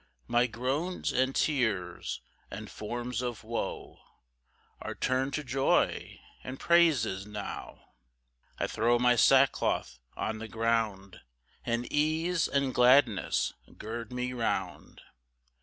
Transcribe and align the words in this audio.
5 0.23 0.29
My 0.31 0.47
groans, 0.47 1.11
and 1.13 1.35
tears, 1.35 2.21
and 2.49 2.71
forms 2.71 3.21
of 3.21 3.43
woe, 3.43 3.99
Are 4.81 4.95
turn'd 4.95 5.35
to 5.35 5.43
joy 5.43 6.19
and 6.43 6.59
praises 6.59 7.27
now; 7.27 7.85
I 8.57 8.65
throw 8.65 8.97
my 8.97 9.15
sackcloth 9.15 9.99
on 10.17 10.39
the 10.39 10.47
ground, 10.47 11.19
And 11.63 11.85
ease 11.93 12.47
and 12.47 12.73
gladness 12.73 13.53
gird 13.77 14.11
me 14.11 14.33
round. 14.33 15.01